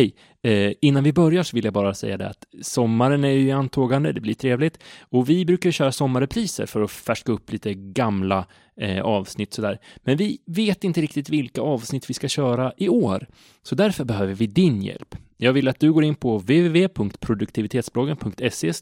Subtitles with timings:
[0.00, 0.14] Hej!
[0.42, 3.50] Eh, innan vi börjar så vill jag bara säga det att sommaren är ju i
[3.50, 8.46] antågande, det blir trevligt och vi brukar köra sommarrepriser för att färska upp lite gamla
[8.80, 9.78] eh, avsnitt sådär.
[9.96, 13.26] Men vi vet inte riktigt vilka avsnitt vi ska köra i år,
[13.62, 15.14] så därför behöver vi din hjälp.
[15.36, 18.72] Jag vill att du går in på www.produktivitetsbloggen.se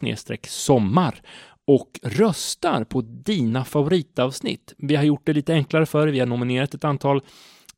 [0.46, 1.22] sommar
[1.66, 4.74] och röstar på dina favoritavsnitt.
[4.78, 6.12] Vi har gjort det lite enklare för dig.
[6.12, 7.20] Vi har nominerat ett antal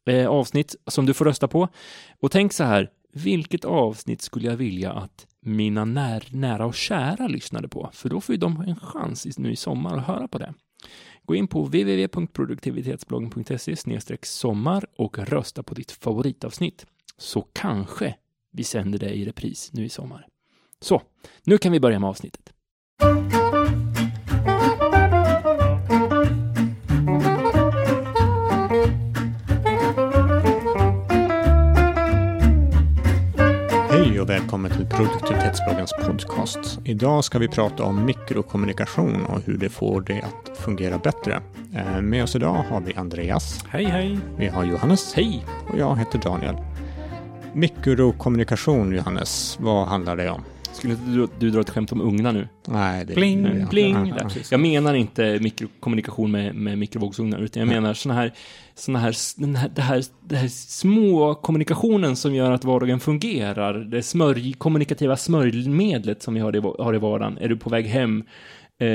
[0.07, 1.68] eh, avsnitt som du får rösta på.
[2.20, 7.29] Och tänk så här, vilket avsnitt skulle jag vilja att mina när, nära och kära
[7.29, 7.90] lyssnade på?
[7.93, 10.54] För då får ju de en chans nu i sommar att höra på det.
[11.25, 13.76] Gå in på www.produktivitetsbloggen.se
[14.22, 16.86] sommar och rösta på ditt favoritavsnitt.
[17.18, 18.14] Så kanske
[18.52, 20.27] vi sänder det i repris nu i sommar.
[20.80, 21.02] Så,
[21.44, 22.52] nu kan vi börja med avsnittet.
[34.20, 36.78] Hej och välkommen till produktivitetsbloggens podcast.
[36.84, 41.40] Idag ska vi prata om mikrokommunikation och hur det får det att fungera bättre.
[41.77, 44.18] Eh, Med oss idag har vi Andreas, Hej, hej!
[44.38, 45.44] vi har Johannes Hej!
[45.68, 46.56] och jag heter Daniel.
[47.52, 50.42] Mikrokommunikation, Johannes, vad handlar det om?
[50.72, 52.48] Skulle inte du, du dra ett skämt om ugnar nu?
[52.68, 54.14] Nej, det Bling, ja, bling.
[54.18, 54.30] ja.
[54.50, 58.32] Jag menar inte mikrokommunikation med, med mikrovågsugnar, utan jag menar såna här,
[58.74, 63.74] såna här, den här, det här, det här små kommunikationen som gör att vardagen fungerar.
[63.74, 67.38] Det smörj, kommunikativa smörjmedlet som vi har i, har i vardagen.
[67.40, 68.24] Är du på väg hem?
[68.78, 68.86] Eh,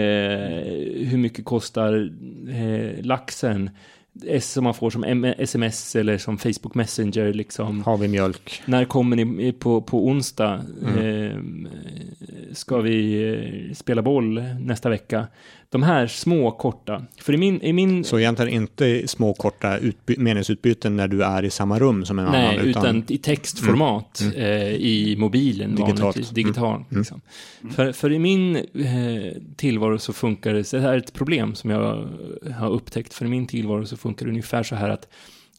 [1.06, 2.12] hur mycket kostar
[2.50, 3.70] eh, laxen?
[4.40, 7.84] Som man får som sms eller som Facebook Messenger liksom.
[7.84, 8.62] Har vi mjölk?
[8.66, 10.62] När kommer ni på, på onsdag?
[10.82, 10.98] Mm.
[10.98, 11.38] Eh,
[12.56, 13.30] ska vi
[13.70, 15.28] eh, spela boll nästa vecka?
[15.70, 17.06] De här små, korta.
[17.22, 17.62] För i min...
[17.62, 22.06] I min Så egentligen inte små korta utby- meningsutbyten när du är i samma rum
[22.06, 24.36] som en nej, annan, utan, i textformat Mm.
[24.36, 25.76] Eh, i mobilen.
[25.76, 26.00] Digitalt.
[26.00, 26.30] vanligtvis.
[26.30, 26.92] Digitalt.
[26.92, 27.00] Mm.
[27.02, 27.22] Liksom.
[27.76, 31.56] För, för i min eh, tillvaro så funkar det, så det här är ett problem
[31.56, 32.08] som jag
[32.58, 33.14] har upptäckt.
[33.14, 35.08] För i min tillvaro så funkar det ungefär så här att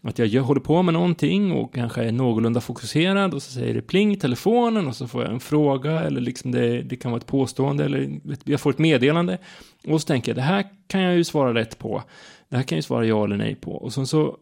[0.09, 3.83] att jag håller på med någonting och kanske är någorlunda fokuserad och så säger det
[3.83, 7.21] pling i telefonen och så får jag en fråga eller liksom det, det kan vara
[7.21, 9.39] ett påstående eller jag får ett meddelande.
[9.87, 12.03] Och så tänker jag, det här kan jag ju svara rätt på.
[12.49, 13.73] Det här kan jag ju svara ja eller nej på.
[13.73, 14.37] Och sen så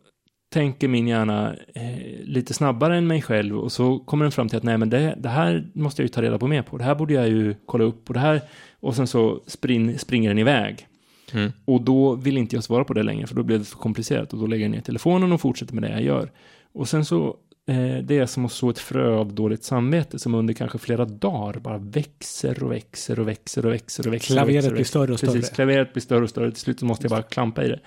[0.52, 4.58] tänker min hjärna eh, lite snabbare än mig själv och så kommer den fram till
[4.58, 6.78] att nej men det, det här måste jag ju ta reda på mer på.
[6.78, 8.40] Det här borde jag ju kolla upp och det här
[8.80, 10.86] och sen så spring, springer den iväg.
[11.32, 11.52] Mm.
[11.64, 14.32] Och då vill inte jag svara på det längre, för då blir det för komplicerat.
[14.32, 16.30] Och då lägger jag ner telefonen och fortsätter med det jag gör.
[16.72, 17.36] Och sen så,
[17.68, 21.04] eh, det är som att så ett frö av dåligt samvete som under kanske flera
[21.04, 24.34] dagar bara växer och växer och växer och växer och växer.
[24.34, 24.90] och Klaveret växer och blir växer.
[24.90, 25.32] större och större.
[25.32, 26.50] Precis, klaveret blir större och större.
[26.50, 27.80] Till slut så måste jag bara klampa i det.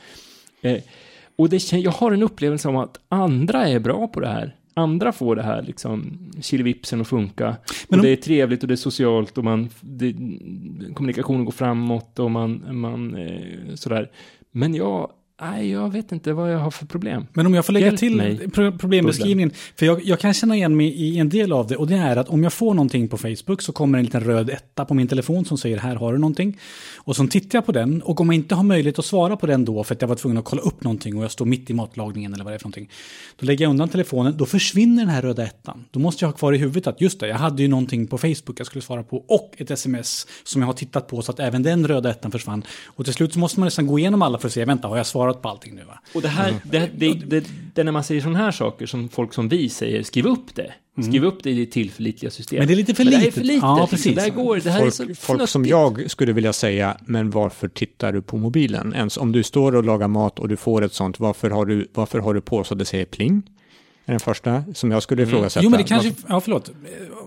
[0.69, 0.83] Eh,
[1.35, 4.55] och det, jag har en upplevelse om att andra är bra på det här.
[4.77, 7.45] Andra får det här liksom, kilivipsen att funka.
[7.45, 7.55] Men
[7.87, 10.13] och om- det är trevligt och det är socialt och man, det,
[10.93, 14.11] kommunikationen går framåt och man, man eh, sådär.
[14.51, 15.11] Men jag,
[15.41, 17.27] nej, jag vet inte vad jag har för problem.
[17.33, 19.51] Men om jag får lägga Hjälp till mig, pro- problembeskrivningen.
[19.75, 21.75] För jag, jag kan känna igen mig i en del av det.
[21.75, 24.49] Och det är att om jag får någonting på Facebook så kommer en liten röd
[24.49, 26.57] etta på min telefon som säger här har du någonting.
[26.97, 28.01] Och så tittar jag på den.
[28.01, 30.15] Och om jag inte har möjlighet att svara på den då för att jag var
[30.15, 32.59] tvungen att kolla upp någonting och jag står mitt i matlagningen eller vad det är
[32.59, 32.89] för någonting.
[33.39, 34.37] Då lägger jag undan telefonen.
[34.37, 35.85] Då försvinner den här röda ettan.
[35.91, 38.17] Då måste jag ha kvar i huvudet att just det, jag hade ju någonting på
[38.17, 39.17] Facebook jag skulle svara på.
[39.27, 42.63] Och ett sms som jag har tittat på så att även den röda ettan försvann.
[42.85, 44.97] Och till slut så måste man nästan gå igenom alla för att se, vänta, har
[44.97, 45.99] jag svarat på allting nu va?
[46.13, 49.09] Och det här, det, det, det, det är när man säger sådana här saker som
[49.09, 50.73] folk som vi säger, skriv upp det.
[51.03, 52.59] Skriv upp det i tillförlitliga system.
[52.59, 53.33] Men det är lite för Det är litet.
[53.33, 53.61] för litet.
[53.61, 53.89] Ja, liksom.
[53.89, 54.15] precis.
[54.15, 57.67] Det här går, det här är så Folk, som jag skulle vilja säga, men varför
[57.67, 58.93] tittar du på mobilen?
[58.95, 61.87] Ens om du står och lagar mat och du får ett sånt, varför har du,
[61.93, 63.43] varför har du på så att det säger pling?
[64.07, 65.63] Är den första som jag skulle ifrågasätta.
[65.63, 66.13] Jo, men det kanske...
[66.27, 66.71] Ja, förlåt.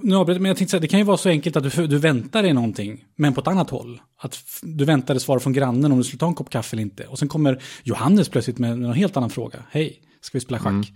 [0.02, 1.86] Nu avbröt jag, men jag tänkte säga, det kan ju vara så enkelt att du,
[1.86, 4.00] du väntar dig någonting, men på ett annat håll.
[4.18, 6.82] Att du väntar ett svar från grannen om du skulle ta en kopp kaffe eller
[6.82, 7.06] inte.
[7.06, 9.58] Och sen kommer Johannes plötsligt med en helt annan fråga.
[9.70, 10.92] Hej, ska vi spela schack?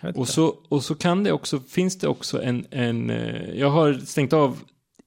[0.00, 0.14] Mm.
[0.16, 3.94] Och så, och så kan det också, finns det också en, en eh, jag har
[3.94, 4.58] stängt av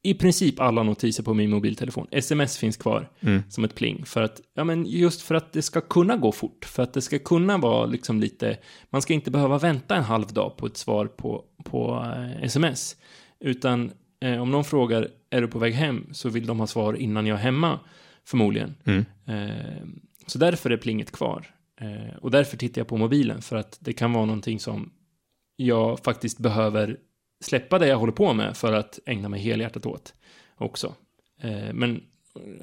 [0.04, 2.07] i princip alla notiser på min mobiltelefon.
[2.12, 3.42] Sms finns kvar Mm.
[3.50, 4.06] som ett pling.
[4.06, 6.66] För att, ja men just för att det ska kunna gå fort.
[6.66, 8.57] För att det ska kunna vara liksom lite,
[8.90, 12.96] man ska inte behöva vänta en halv dag på ett svar på, på eh, sms.
[13.40, 13.92] Utan
[14.22, 16.07] eh, om någon frågar, är du på väg hem?
[16.12, 17.80] Så vill de ha svar innan jag är hemma,
[18.25, 18.75] förmodligen.
[18.86, 19.06] Mm.
[19.28, 19.88] Eh,
[20.28, 21.45] så därför är plinget kvar.
[21.81, 24.92] Eh, och därför tittar jag på mobilen, för att det kan vara någonting som
[25.56, 26.98] jag faktiskt behöver
[27.42, 30.14] släppa det jag håller på med för att ägna mig helhjärtat åt
[30.58, 30.94] också.
[31.42, 32.02] Eh, men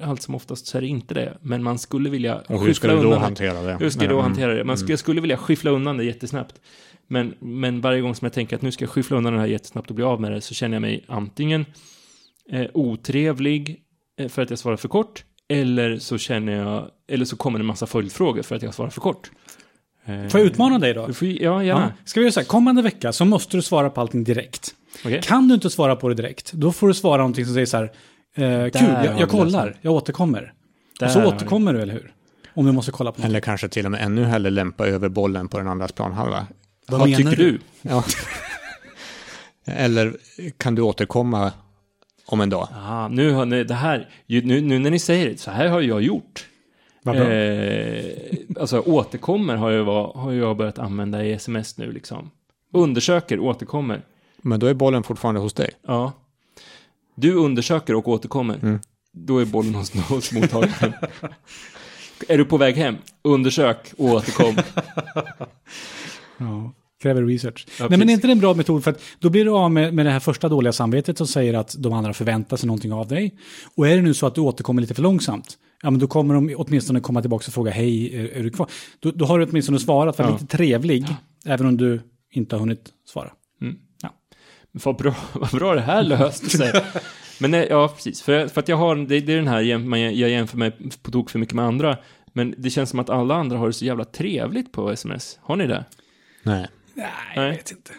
[0.01, 1.37] allt som oftast så är det inte det.
[1.41, 3.77] Men man skulle vilja Och hur skyffla du då hantera det?
[3.79, 4.23] Hur jag då Mm.
[4.23, 4.63] hantera det?
[4.63, 6.61] Man skulle, jag skulle vilja skyffla undan det jättesnabbt.
[7.07, 9.47] Men, men varje gång som jag tänker att nu ska jag skyffla undan det här
[9.47, 11.65] jättesnabbt och bli av med det så känner jag mig antingen
[12.49, 13.81] eh, otrevlig
[14.17, 17.61] eh, för att jag svarar för kort eller så känner jag, eller så kommer det
[17.61, 19.31] en massa följdfrågor för att jag svarar för kort.
[20.07, 21.07] Eh, Får jag utmana dig då?
[21.07, 21.63] Du får, ja, Ja.
[21.63, 21.93] gärna.
[22.05, 24.75] Ska vi göra så här, kommande vecka så måste du svara på allting direkt.
[25.05, 25.21] Okej.
[25.23, 27.77] Kan du inte svara på det direkt, då får du svara någonting som säger så
[27.77, 27.83] här,
[28.35, 30.53] eh, kul, jag, jag kollar, jag återkommer.
[30.99, 32.13] Där och så återkommer du, eller hur?
[32.53, 33.29] Om du måste kolla på något.
[33.29, 36.47] Eller kanske till och med ännu hellre lämpa över bollen på den andras planhalva.
[36.87, 37.59] Vad Vad menar tycker du?
[37.81, 38.03] Ja.
[39.65, 40.13] Eller
[40.57, 41.51] kan du återkomma
[42.25, 42.67] om en dag?
[42.73, 45.81] Ah, nu har ni, det här, nu, nu när ni säger det, så här har
[45.81, 46.45] jag gjort.
[47.03, 47.25] Vad bra.
[47.31, 48.05] Eh,
[48.59, 52.31] alltså återkommer har jag, var- har jag börjat använda i sms nu liksom.
[52.73, 54.01] Undersöker, återkommer.
[54.41, 55.71] Men då är bollen fortfarande hos dig.
[55.87, 56.11] Ja.
[57.15, 58.55] Du undersöker och återkommer.
[58.61, 58.79] Mm.
[59.13, 60.93] Då är bollen hos, hos mottagaren.
[62.27, 62.95] är du på väg hem?
[63.21, 64.55] Undersök och återkom.
[66.39, 66.71] Ja,
[67.01, 67.67] kräver research.
[67.79, 68.83] Ja, Nej, men är inte det en bra metod?
[68.83, 71.53] För att då blir du av med, med det här första dåliga samvetet som säger
[71.53, 73.35] att de andra förväntar sig någonting av dig.
[73.75, 76.33] Och är det nu så att du återkommer lite för långsamt, ja men då kommer
[76.33, 78.69] de åtminstone komma tillbaka och fråga hej, är, är du kvar?
[78.99, 80.33] Då, då har du åtminstone svarat, vara Ja.
[80.33, 81.05] lite trevlig,
[81.45, 82.01] även om du
[82.31, 83.31] inte har hunnit svara.
[84.83, 86.71] Vad bra, vad bra det här löste sig.
[87.39, 88.21] Men nej, ja, precis.
[88.21, 90.71] För, för att jag har, det, det är den här, man- jag jämför mig
[91.01, 91.97] på tok för mycket med andra.
[92.33, 95.39] Men det känns som att alla andra har det så jävla trevligt på sms.
[95.41, 95.85] Har ni det?
[96.43, 96.67] Nej.
[96.93, 97.45] Nej, Nej.
[97.45, 97.91] jag vet inte.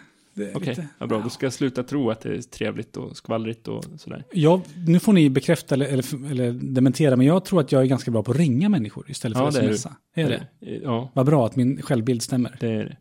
[0.55, 1.20] Okej, lite- ja, bra.
[1.20, 4.25] Då ska jag sluta tro att det är trevligt och skvallrigt och sådär.
[4.32, 7.87] Ja, nu får ni bekräfta eller, eller, eller dementera, men jag tror att jag är
[7.87, 9.75] ganska bra på att ringa människor istället för Ja, att det är du.
[9.79, 9.96] smsa.
[10.14, 10.46] Är det?
[10.82, 12.56] Ja, Vad bra att min självbild stämmer.
[12.61, 12.96] det är det.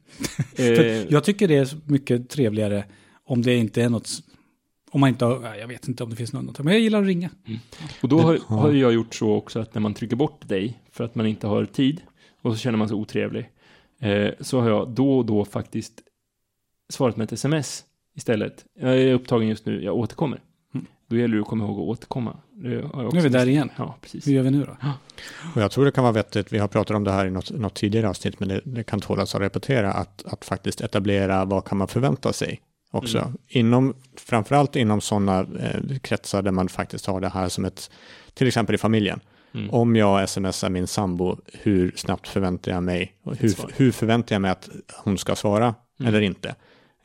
[1.03, 2.83] Eh, jag tycker det är mycket trevligare
[3.25, 4.09] om det inte är något...
[4.91, 6.81] Om man inte har, ja, jag vet inte om det finns något undantag, men jag
[6.81, 7.29] gillar att ringa.
[8.01, 11.03] Och då har, har jag gjort så också att när man trycker bort dig för
[11.03, 12.01] att man inte har tid
[12.41, 13.49] och så känner man sig otrevlig
[14.01, 15.93] eh, så har jag då och då faktiskt
[16.89, 17.83] svarat med ett sms
[18.15, 18.65] istället.
[18.79, 20.41] Jag är upptagen just nu, jag återkommer.
[20.73, 20.85] Mm.
[21.07, 22.37] Då gäller det att komma ihåg att återkomma.
[22.55, 23.71] Nu är vi där igen.
[23.77, 24.27] Ja, precis.
[24.27, 24.77] Hur gör vi nu då?
[25.55, 27.51] Och jag tror det kan vara vettigt, vi har pratat om det här i något,
[27.51, 31.65] något tidigare avsnitt, men det, det kan tålas att repetera, att, att faktiskt etablera vad
[31.65, 32.61] kan man förvänta sig
[32.91, 33.17] också.
[33.17, 33.37] Mm.
[33.47, 37.91] Inom, framförallt inom sådana eh, kretsar där man faktiskt har det här som ett,
[38.33, 39.19] till exempel i familjen.
[39.53, 39.69] Mm.
[39.69, 44.51] Om jag smsar min sambo, hur snabbt förväntar jag mig, hur, hur förväntar jag mig
[44.51, 44.69] att
[45.03, 46.09] hon ska svara Mm.
[46.09, 46.55] eller inte?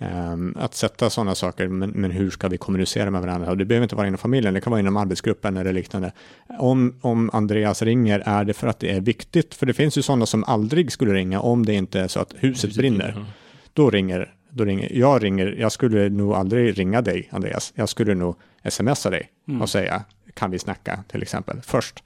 [0.02, 3.50] Ehm, att sätta sådana saker, men, men hur ska vi kommunicera med varandra?
[3.50, 6.12] Och det behöver inte vara inom familjen, det kan vara inom arbetsgruppen eller liknande.
[6.58, 9.54] Om, om Andreas ringer, är det för att det är viktigt?
[9.54, 12.34] För det finns ju sådana som aldrig skulle ringa om det inte är så att
[12.38, 13.14] huset brinner.
[13.16, 13.24] Ja.
[13.72, 17.72] Då ringer, då ringer, jag ringer, jag skulle nog aldrig ringa dig, Andreas.
[17.76, 18.36] Jag skulle nog
[18.70, 19.62] smsa dig Mm.
[19.62, 20.04] och säga,
[20.34, 22.02] kan vi snacka till exempel, först.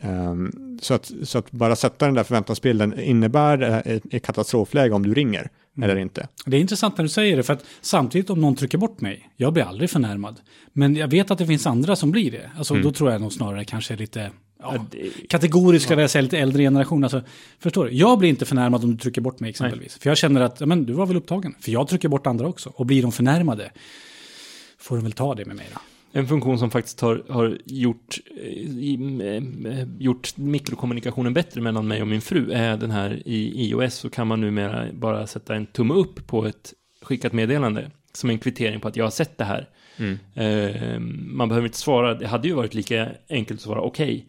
[0.00, 5.02] Ehm, så, att, så att bara sätta den där förväntansbilden, innebär ett, ett katastrofläge om
[5.02, 5.50] du ringer
[5.82, 5.90] Mm.
[5.90, 6.28] eller inte?
[6.46, 9.30] Det är intressant när du säger det, för att samtidigt om någon trycker bort mig,
[9.36, 10.40] jag blir aldrig förnärmad.
[10.72, 12.50] Men jag vet att det finns andra som blir det.
[12.58, 14.30] Alltså då tror jag nog snarare kanske lite...
[14.62, 17.04] Ja, Ja, det- kategoriskt ska jag säga, lite äldre generation.
[17.04, 17.22] Alltså,
[17.58, 17.90] förstår du?
[17.92, 19.98] Jag blir inte förnärmad om du trycker bort mig exempelvis.
[19.98, 21.54] För jag känner att, ja, men du var väl upptagen.
[21.60, 22.72] För jag trycker bort andra också.
[22.74, 23.70] Och blir de förnärmade,
[24.78, 25.80] får de väl ta det med mig då.
[26.12, 29.36] En funktion som faktiskt har, har gjort, eh,
[29.72, 34.10] eh, gjort mikrokommunikationen bättre mellan mig och min fru är den här i iOS så
[34.10, 38.80] kan man numera bara sätta en tumme upp på ett skickat meddelande som en kvittering
[38.80, 39.68] på att jag har sett det här.
[40.34, 44.26] Eh, man behöver inte svara, det hade ju varit lika enkelt att svara okej.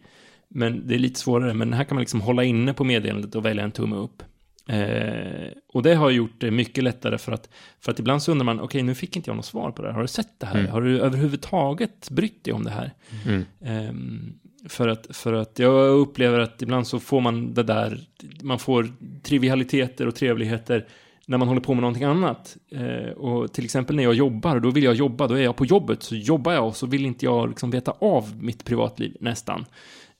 [0.48, 3.44] men det är lite svårare, men här kan man liksom hålla inne på meddelandet och
[3.44, 4.22] välja en tumme upp.
[4.66, 7.48] Eh, och det har gjort det mycket lättare för att,
[7.80, 9.88] för att ibland så undrar man, okej nu fick inte jag något svar på det
[9.88, 10.58] här, har du sett det här?
[10.58, 10.70] Mm.
[10.70, 12.92] Har du överhuvudtaget brytt dig om det här?
[13.26, 13.44] Mm.
[13.60, 14.34] Ehm,
[14.68, 18.00] för, att, för att jag upplever att ibland så får man det där,
[18.42, 18.88] man får
[19.22, 20.86] trivialiteter och trevligheter
[21.26, 22.56] när man håller på med någonting annat.
[22.70, 25.66] Eh, och till exempel när jag jobbar, då vill jag jobba, då är jag på
[25.66, 29.64] jobbet, så jobbar jag och så vill inte jag liksom veta av mitt privatliv, nästan.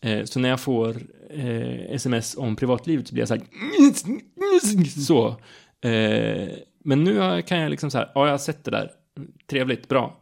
[0.03, 0.97] Eh, så när jag får
[1.31, 5.29] eh, sms om privatlivet så blir jag så här, så.
[5.89, 6.49] Eh,
[6.85, 8.91] men nu kan jag liksom så här, ja jag har sett det där,
[9.51, 10.19] trevligt, bra,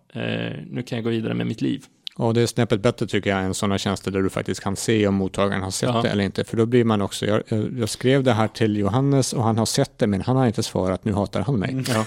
[0.67, 1.85] nu kan jag gå vidare med mitt liv.
[2.17, 5.07] Och det är snäppet bättre tycker jag än sådana tjänster där du faktiskt kan se
[5.07, 6.03] om mottagaren har sett Ja.
[6.03, 6.45] det eller inte.
[6.45, 9.59] För då blir man också, jag, jag jag skrev det här till Johannes och han
[9.59, 11.85] har sett det men han har inte svarat, nu hatar han mig.
[11.89, 12.07] Ja,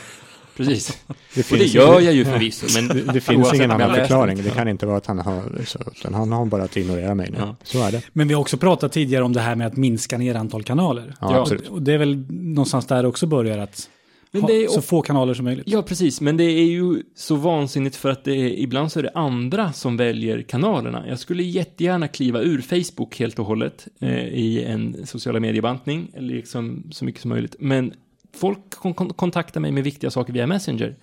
[0.58, 0.98] precis.
[1.36, 4.44] Det Och det gör jag ju förvisso, men Det, det finns ingen annan förklaring.
[4.44, 7.30] Det kan inte vara att han har, så, utan han har bara att ignorera mig
[7.32, 7.38] nu.
[7.40, 7.56] Ja.
[7.64, 8.02] Så är det.
[8.14, 11.14] Men vi har också pratat tidigare om det här med att minska ner antal kanaler.
[11.22, 11.42] Ja, Ja.
[11.42, 11.68] absolut.
[11.68, 13.90] Och det är väl någonstans där också börjar att
[14.32, 15.68] Men ha det är så och- få kanaler som möjligt.
[15.68, 16.22] Ja, precis.
[16.22, 19.74] Men det är ju så vansinnigt för att det är, ibland så är det andra
[19.74, 21.04] som väljer kanalerna.
[21.08, 26.34] Jag skulle jättegärna kliva ur Facebook helt och hållet eh, i en sociala mediebantning, eller
[26.36, 27.56] liksom så mycket som möjligt.
[27.60, 27.94] Men
[28.36, 30.96] folk kon kon kontaktar mig med viktiga saker via Messenger,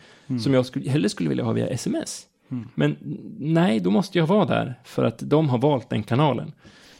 [0.43, 2.27] som jag skulle, hellre skulle vilja ha via sms.
[2.75, 2.97] Men
[3.39, 6.53] nej, då måste jag vara där, för att de har valt den kanalen.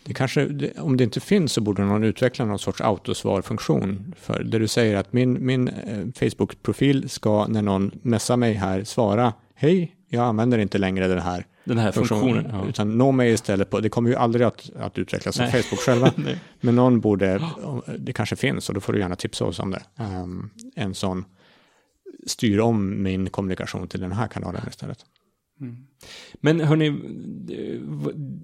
[0.05, 4.15] Det kanske, om det inte finns så borde någon utveckla någon sorts autosvarfunktion.
[4.17, 8.85] För det du säger att min, min eh, Facebook-profil ska när någon messar mig här
[8.85, 12.47] svara Hej, jag använder inte längre den här Den här funktionen.
[12.53, 12.69] Ja.
[12.69, 15.63] Utan nå mig istället på, det kommer ju aldrig att, att utvecklas av Nej.
[15.63, 16.13] Facebook själva.
[16.61, 17.41] Men någon borde,
[17.99, 19.83] det kanske finns och då får du gärna tipsa oss om det.
[19.97, 21.25] Ehm, en sån
[22.27, 24.99] styr om min kommunikation till den här kanalen istället.
[26.41, 26.95] Men hörni,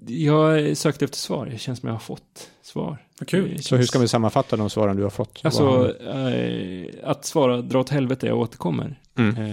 [0.07, 1.45] jag sökte efter svar.
[1.45, 2.97] Det känns som jag har fått svar.
[3.19, 3.53] Vad kul.
[3.57, 5.41] Det Så hur känns- ska vi sammanfatta de svaren du har fått?
[5.43, 5.89] Alltså, Vad-
[6.33, 8.99] eh, att svara dra åt helvete, jag återkommer.
[9.17, 9.35] Mm.
[9.37, 9.43] Eh,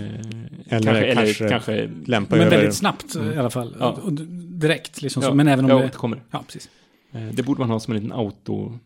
[0.69, 2.57] Eller kanske, eller kanske kanske, Lämpa Men över.
[2.57, 3.77] väldigt snabbt i alla fall.
[3.81, 3.99] Ja.
[4.03, 5.23] Och direkt liksom.
[5.23, 5.35] ja, så.
[5.35, 5.87] Men även om jag det...
[5.87, 6.23] återkommer.
[6.31, 6.71] Ja, precis.
[7.13, 8.79] Eh, det borde man ha som en liten auto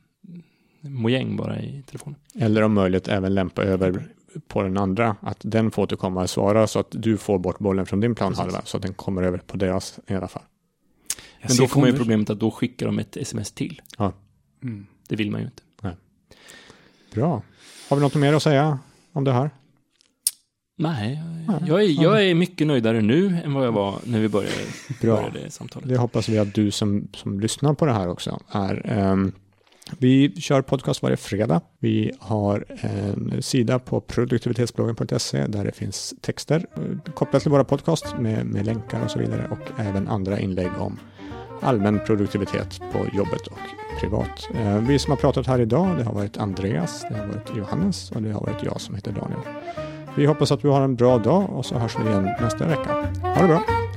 [0.80, 2.18] mojäng bara i telefonen.
[2.34, 4.02] Eller om möjligt även lämpa över
[4.48, 5.16] på den andra.
[5.20, 8.62] Att den får återkomma och svara så att du får bort bollen från din planhalva.
[8.64, 10.42] Så att den kommer över på deras i alla fall.
[11.40, 13.82] Jag Men då får man ju problemet att då skickar de ett sms till.
[14.62, 14.86] Mm.
[15.08, 15.62] Det vill man ju inte.
[17.14, 17.42] Bra.
[17.88, 18.78] Har vi något mer att säga
[19.12, 19.50] om det här?
[20.80, 21.22] Nej,
[21.66, 24.54] jag är, jag är mycket nöjdare nu än vad jag var när vi började,
[25.00, 25.16] Bra.
[25.16, 25.88] började samtalet.
[25.88, 28.82] Det hoppas vi att du som, som lyssnar på det här också är.
[28.84, 29.32] Ehm,
[29.98, 31.60] vi kör podcast varje fredag.
[31.78, 38.18] Vi har en sida på produktivitetsbloggen.se där det finns texter eh, kopplat till våra podcast
[38.18, 40.98] med, med länkar och så vidare och även andra inlägg om
[41.60, 43.58] allmän produktivitet på jobbet och
[44.00, 44.48] privat.
[44.54, 48.10] Eh, vi som har pratat här idag, det har varit Andreas, det har varit Johannes
[48.10, 49.40] och det har varit jag som heter Daniel.
[50.16, 52.94] Vi hoppas att du har en bra dag och så hörs vi igen nästa vecka.
[53.22, 53.87] Ha det bra!